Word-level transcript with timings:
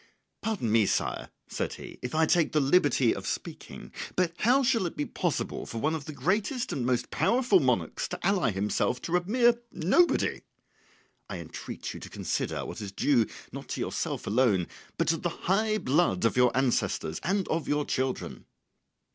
"Pardon 0.41 0.71
me, 0.71 0.87
Sire," 0.87 1.29
said 1.47 1.73
he, 1.73 1.99
"if 2.01 2.15
I 2.15 2.25
take 2.25 2.53
the 2.53 2.59
liberty 2.59 3.13
of 3.13 3.27
speaking. 3.27 3.93
But 4.15 4.33
how 4.39 4.63
shall 4.63 4.87
it 4.87 4.97
be 4.97 5.05
possible 5.05 5.67
for 5.67 5.77
one 5.77 5.93
of 5.93 6.05
the 6.05 6.11
greatest 6.11 6.73
and 6.73 6.83
most 6.87 7.11
powerful 7.11 7.59
monarchs 7.59 8.07
to 8.07 8.25
ally 8.27 8.49
himself 8.49 8.99
to 9.03 9.15
a 9.15 9.23
mere 9.23 9.61
nobody? 9.71 10.41
I 11.29 11.37
entreat 11.37 11.93
you 11.93 11.99
to 11.99 12.09
consider 12.09 12.65
what 12.65 12.81
is 12.81 12.91
due 12.91 13.27
not 13.51 13.67
to 13.67 13.79
yourself 13.79 14.25
alone 14.25 14.65
but 14.97 15.07
to 15.09 15.17
the 15.17 15.29
high 15.45 15.77
blood 15.77 16.25
of 16.25 16.35
your 16.35 16.49
ancestors 16.57 17.19
and 17.21 17.47
of 17.49 17.67
your 17.67 17.85
children." 17.85 18.45